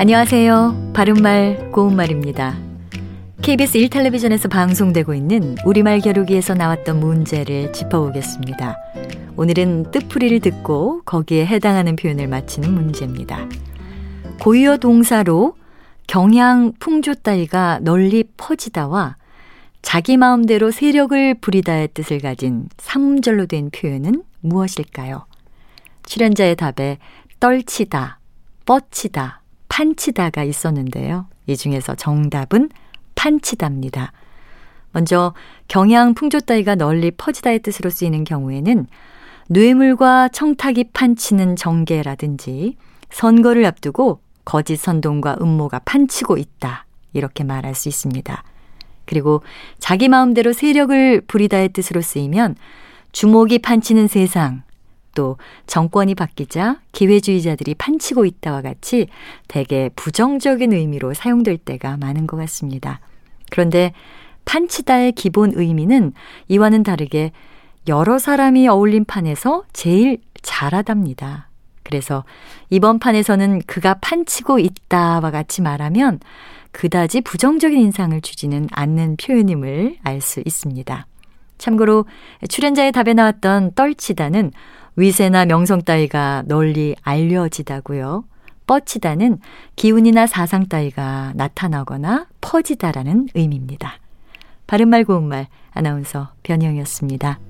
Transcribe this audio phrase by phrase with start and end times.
[0.00, 0.92] 안녕하세요.
[0.94, 2.56] 바른말 고운말입니다.
[3.42, 8.78] KBS 1텔레비전에서 방송되고 있는 우리말 겨루기에서 나왔던 문제를 짚어보겠습니다.
[9.36, 13.46] 오늘은 뜻풀이를 듣고 거기에 해당하는 표현을 맞히는 문제입니다.
[14.40, 15.58] 고유어 동사로
[16.06, 19.18] 경향 풍조 따위가 널리 퍼지다와
[19.82, 25.26] 자기 마음대로 세력을 부리다의 뜻을 가진 삼음절로 된 표현은 무엇일까요?
[26.06, 26.96] 출연자의 답에
[27.38, 28.18] 떨치다,
[28.64, 29.39] 뻗치다,
[29.80, 31.26] 판치다가 있었는데요.
[31.46, 32.68] 이 중에서 정답은
[33.14, 34.12] 판치다입니다.
[34.92, 35.32] 먼저
[35.68, 38.86] 경양 풍조 따위가 널리 퍼지다의 뜻으로 쓰이는 경우에는
[39.48, 42.76] 뇌물과 청탁이 판치는 정계라든지
[43.10, 46.84] 선거를 앞두고 거짓 선동과 음모가 판치고 있다.
[47.14, 48.44] 이렇게 말할 수 있습니다.
[49.06, 49.42] 그리고
[49.78, 52.54] 자기 마음대로 세력을 부리다의 뜻으로 쓰이면
[53.12, 54.62] 주목이 판치는 세상,
[55.14, 59.08] 또 정권이 바뀌자 기회주의자들이 판치고 있다와 같이
[59.48, 63.00] 대개 부정적인 의미로 사용될 때가 많은 것 같습니다.
[63.50, 63.92] 그런데
[64.44, 66.12] 판치다의 기본 의미는
[66.48, 67.32] 이와는 다르게
[67.88, 71.48] 여러 사람이 어울린 판에서 제일 잘하답니다.
[71.82, 72.24] 그래서
[72.68, 76.20] 이번 판에서는 그가 판치고 있다와 같이 말하면
[76.72, 81.06] 그다지 부정적인 인상을 주지는 않는 표현임을 알 수 있습니다.
[81.58, 82.06] 참고로
[82.48, 84.52] 출연자의 답에 나왔던 떨치다는
[85.00, 88.24] 위세나 명성 따위가 널리 알려지다고요.
[88.66, 89.38] 뻗치다는
[89.74, 93.94] 기운이나 사상 따위가 나타나거나 퍼지다라는 의미입니다.
[94.66, 97.40] 바른말 고운말 아나운서 변희영이었습니다.